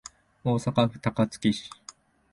[0.43, 1.69] 大阪府高槻市